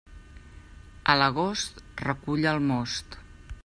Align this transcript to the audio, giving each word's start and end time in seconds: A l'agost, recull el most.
A 1.13 1.15
l'agost, 1.21 1.85
recull 2.09 2.49
el 2.55 2.67
most. 2.75 3.21